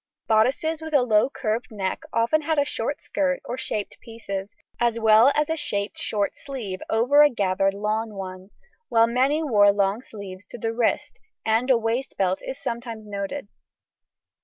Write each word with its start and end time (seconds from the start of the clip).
Bodices 0.27 0.81
with 0.81 0.95
a 0.95 1.03
low 1.03 1.29
curved 1.29 1.67
neck 1.69 2.01
often 2.11 2.41
had 2.41 2.57
a 2.57 2.65
short 2.65 3.03
skirt 3.03 3.39
or 3.45 3.55
shaped 3.55 3.99
pieces, 3.99 4.55
as 4.79 4.97
well 4.97 5.31
as 5.35 5.47
a 5.47 5.55
shaped 5.55 5.99
short 5.99 6.35
sleeve 6.35 6.81
over 6.89 7.21
a 7.21 7.29
gathered 7.29 7.75
lawn 7.75 8.15
one, 8.15 8.49
while 8.89 9.05
many 9.05 9.43
wore 9.43 9.71
long 9.71 10.01
sleeves 10.01 10.47
to 10.47 10.57
the 10.57 10.73
wrist, 10.73 11.19
and 11.45 11.69
a 11.69 11.77
waistbelt 11.77 12.41
is 12.41 12.59
sometimes 12.59 13.05
noted. 13.05 13.47